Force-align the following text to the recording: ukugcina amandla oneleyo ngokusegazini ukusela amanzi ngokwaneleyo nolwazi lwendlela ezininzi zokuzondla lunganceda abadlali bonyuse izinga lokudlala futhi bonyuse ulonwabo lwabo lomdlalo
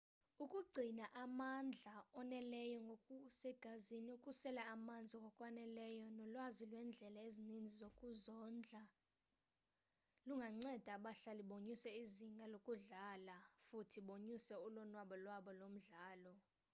ukugcina 0.43 1.05
amandla 1.23 1.95
oneleyo 2.19 2.77
ngokusegazini 2.85 4.09
ukusela 4.17 4.61
amanzi 4.73 5.15
ngokwaneleyo 5.21 6.03
nolwazi 6.17 6.63
lwendlela 6.71 7.19
ezininzi 7.27 7.73
zokuzondla 7.81 8.81
lunganceda 10.27 10.89
abadlali 10.97 11.41
bonyuse 11.49 11.89
izinga 12.03 12.45
lokudlala 12.53 13.35
futhi 13.67 13.99
bonyuse 14.07 14.53
ulonwabo 14.67 15.15
lwabo 15.23 15.51
lomdlalo 15.59 16.33